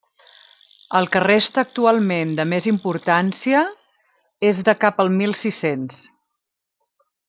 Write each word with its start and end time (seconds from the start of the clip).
El 0.99 1.07
que 1.15 1.21
resta 1.25 1.61
actualment 1.65 2.33
de 2.41 2.47
més 2.55 2.69
importància 2.73 3.63
és 4.53 4.67
de 4.71 4.79
cap 4.85 5.07
al 5.07 5.17
mil 5.23 5.39
sis-cents. 5.47 6.05